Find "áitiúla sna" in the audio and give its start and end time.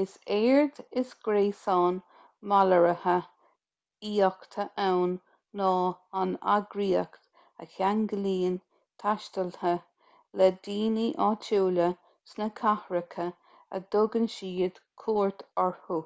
11.30-12.50